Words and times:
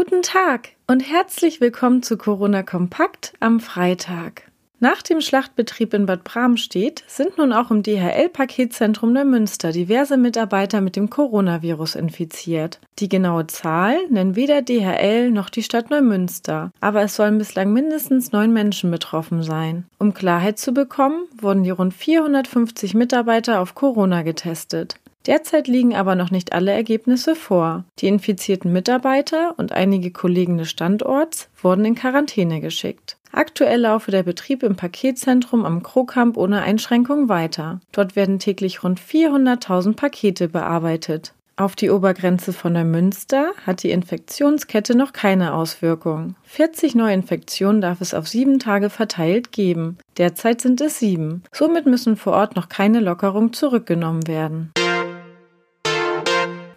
Guten 0.00 0.22
Tag 0.22 0.68
und 0.86 1.00
herzlich 1.00 1.60
willkommen 1.60 2.04
zu 2.04 2.16
Corona 2.16 2.62
Kompakt 2.62 3.32
am 3.40 3.58
Freitag. 3.58 4.44
Nach 4.78 5.02
dem 5.02 5.20
Schlachtbetrieb 5.20 5.92
in 5.92 6.06
Bad 6.06 6.22
Bramstedt 6.22 7.02
sind 7.08 7.36
nun 7.36 7.52
auch 7.52 7.72
im 7.72 7.82
DHL-Paketzentrum 7.82 9.12
Neumünster 9.12 9.72
diverse 9.72 10.16
Mitarbeiter 10.16 10.80
mit 10.82 10.94
dem 10.94 11.10
Coronavirus 11.10 11.96
infiziert. 11.96 12.78
Die 13.00 13.08
genaue 13.08 13.48
Zahl 13.48 13.96
nennt 14.08 14.36
weder 14.36 14.62
DHL 14.62 15.32
noch 15.32 15.50
die 15.50 15.64
Stadt 15.64 15.90
Neumünster, 15.90 16.70
aber 16.80 17.02
es 17.02 17.16
sollen 17.16 17.38
bislang 17.38 17.72
mindestens 17.72 18.30
neun 18.30 18.52
Menschen 18.52 18.92
betroffen 18.92 19.42
sein. 19.42 19.84
Um 19.98 20.14
Klarheit 20.14 20.60
zu 20.60 20.72
bekommen, 20.72 21.24
wurden 21.40 21.64
die 21.64 21.70
rund 21.70 21.92
450 21.92 22.94
Mitarbeiter 22.94 23.60
auf 23.60 23.74
Corona 23.74 24.22
getestet. 24.22 25.00
Derzeit 25.28 25.68
liegen 25.68 25.94
aber 25.94 26.14
noch 26.14 26.30
nicht 26.30 26.54
alle 26.54 26.72
Ergebnisse 26.72 27.36
vor. 27.36 27.84
Die 27.98 28.08
infizierten 28.08 28.72
Mitarbeiter 28.72 29.52
und 29.58 29.72
einige 29.72 30.10
Kollegen 30.10 30.56
des 30.56 30.70
Standorts 30.70 31.50
wurden 31.62 31.84
in 31.84 31.94
Quarantäne 31.94 32.62
geschickt. 32.62 33.18
Aktuell 33.30 33.82
laufe 33.82 34.10
der 34.10 34.22
Betrieb 34.22 34.62
im 34.62 34.74
Paketzentrum 34.74 35.66
am 35.66 35.82
Krokamp 35.82 36.38
ohne 36.38 36.62
Einschränkung 36.62 37.28
weiter. 37.28 37.80
Dort 37.92 38.16
werden 38.16 38.38
täglich 38.38 38.82
rund 38.82 38.98
400.000 39.00 39.96
Pakete 39.96 40.48
bearbeitet. 40.48 41.34
Auf 41.58 41.76
die 41.76 41.90
Obergrenze 41.90 42.54
von 42.54 42.72
Neumünster 42.72 43.52
hat 43.66 43.82
die 43.82 43.90
Infektionskette 43.90 44.96
noch 44.96 45.12
keine 45.12 45.52
Auswirkung. 45.52 46.36
40 46.44 46.94
Neuinfektionen 46.94 47.82
darf 47.82 48.00
es 48.00 48.14
auf 48.14 48.28
sieben 48.28 48.60
Tage 48.60 48.88
verteilt 48.88 49.52
geben. 49.52 49.98
Derzeit 50.16 50.62
sind 50.62 50.80
es 50.80 51.00
sieben. 51.00 51.42
Somit 51.52 51.84
müssen 51.84 52.16
vor 52.16 52.32
Ort 52.32 52.56
noch 52.56 52.70
keine 52.70 53.00
Lockerungen 53.00 53.52
zurückgenommen 53.52 54.26
werden. 54.26 54.72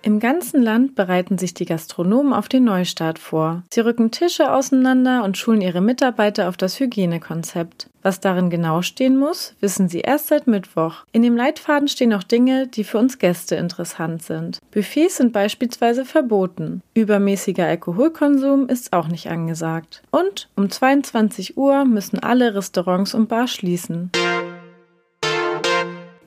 Im 0.04 0.20
ganzen 0.20 0.64
Land 0.64 0.96
bereiten 0.96 1.38
sich 1.38 1.54
die 1.54 1.66
Gastronomen 1.66 2.34
auf 2.34 2.50
den 2.50 2.64
Neustart 2.64 3.20
vor. 3.20 3.62
Sie 3.72 3.82
rücken 3.82 4.10
Tische 4.10 4.52
auseinander 4.52 5.24
und 5.24 5.38
schulen 5.38 5.62
ihre 5.62 5.82
Mitarbeiter 5.82 6.50
auf 6.50 6.58
das 6.58 6.80
Hygienekonzept. 6.80 7.88
Was 8.02 8.20
darin 8.20 8.50
genau 8.50 8.82
stehen 8.82 9.18
muss, 9.18 9.54
wissen 9.60 9.90
sie 9.90 10.00
erst 10.00 10.28
seit 10.28 10.48
Mittwoch. 10.48 11.06
In 11.12 11.22
dem 11.22 11.38
Leitfaden 11.38 11.88
stehen 11.88 12.14
auch 12.14 12.24
Dinge, 12.24 12.66
die 12.68 12.84
für 12.84 12.98
uns 12.98 13.20
Gäste 13.20 13.56
interessant 13.56 14.24
sind. 14.24 14.60
Buffets 14.72 15.18
sind 15.18 15.34
beispielsweise 15.34 16.04
verboten. 16.04 16.82
Übermäßiger 16.96 17.68
Alkoholkonsum 17.68 18.70
ist 18.70 18.94
auch 18.94 19.08
nicht 19.08 19.30
angesagt. 19.30 20.02
Und 20.10 20.50
um 20.56 20.72
22 20.72 21.58
Uhr 21.58 21.86
müssen 21.86 22.18
alle 22.18 22.56
Restaurants 22.56 23.14
und 23.14 23.30
Bars 23.30 23.52
schließen. 23.52 24.10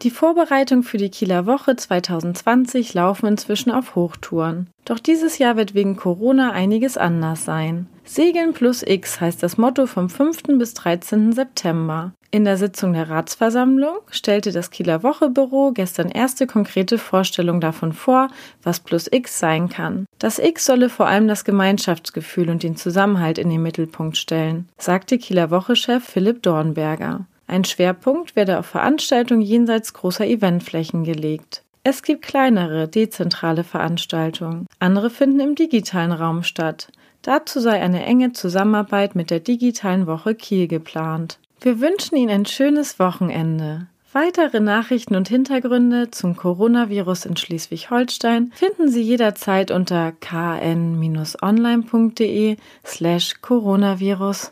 Die 0.05 0.11
Vorbereitungen 0.11 0.85
für 0.85 0.99
die 0.99 1.09
Kieler 1.09 1.47
Woche 1.47 1.77
2020 1.77 2.93
laufen 2.93 3.25
inzwischen 3.25 3.71
auf 3.71 3.95
Hochtouren. 3.95 4.69
Doch 4.85 4.99
dieses 4.99 5.39
Jahr 5.39 5.57
wird 5.57 5.73
wegen 5.73 5.97
Corona 5.97 6.53
einiges 6.53 6.99
anders 6.99 7.47
sein. 7.47 7.87
Segeln 8.05 8.53
plus 8.53 8.83
X 8.83 9.23
heißt 9.23 9.43
das 9.43 9.57
Motto 9.57 9.87
vom 9.87 10.11
5. 10.11 10.59
bis 10.59 10.75
13. 10.75 11.33
September. 11.33 12.13
In 12.31 12.45
der 12.45 12.59
Sitzung 12.59 12.93
der 12.93 13.09
Ratsversammlung 13.09 13.97
stellte 14.11 14.53
das 14.53 14.71
Kieler 14.71 15.03
Wochebüro 15.03 15.73
gestern 15.73 16.11
erste 16.11 16.47
konkrete 16.47 16.99
Vorstellungen 16.99 17.63
davon 17.63 17.95
vor, 17.95 18.29
was 18.63 18.81
plus 18.81 19.09
X 19.11 19.39
sein 19.39 19.71
kann. 19.71 20.05
Das 20.19 20.39
X 20.39 20.67
solle 20.67 20.91
vor 20.91 21.07
allem 21.07 21.29
das 21.29 21.47
Gemeinschaftsgefühl 21.47 22.51
und 22.51 22.63
den 22.63 22.77
Zusammenhalt 22.77 23.39
in 23.39 23.49
den 23.49 23.63
Mittelpunkt 23.63 24.19
stellen, 24.19 24.69
sagte 24.77 25.17
Kieler 25.17 25.51
Woche-Chef 25.51 26.05
Philipp 26.05 26.43
Dornberger. 26.43 27.25
Ein 27.47 27.65
Schwerpunkt 27.65 28.37
werde 28.37 28.59
auf 28.59 28.67
Veranstaltungen 28.67 29.43
jenseits 29.43 29.93
großer 29.93 30.27
Eventflächen 30.27 31.05
gelegt. 31.05 31.63
Es 31.83 32.03
gibt 32.03 32.23
kleinere, 32.23 32.89
dezentrale 32.89 33.63
Veranstaltungen. 33.63 34.67
Andere 34.79 35.11
finden 35.11 35.41
im 35.41 35.55
digitalen 35.55 36.13
Raum 36.13 36.43
statt. 36.43 36.89
Dazu 37.21 37.61
sei 37.61 37.81
eine 37.81 38.05
enge 38.05 38.33
Zusammenarbeit 38.33 39.15
mit 39.15 39.31
der 39.31 39.41
digitalen 39.41 40.07
Woche 40.07 40.35
Kiel 40.35 40.67
geplant. 40.67 41.39
Wir 41.61 41.81
wünschen 41.81 42.17
Ihnen 42.17 42.31
ein 42.31 42.47
schönes 42.47 42.99
Wochenende. 42.99 43.87
Weitere 44.13 44.61
Nachrichten 44.61 45.17
und 45.17 45.29
Hintergründe 45.29 46.11
zum 46.11 46.37
Coronavirus 46.37 47.27
in 47.27 47.37
Schleswig-Holstein 47.37 48.53
finden 48.55 48.89
Sie 48.89 49.03
jederzeit 49.03 49.71
unter 49.73 50.13
kn-online.de 50.13 50.87
slash 52.85 53.35
coronavirus. 53.41 54.51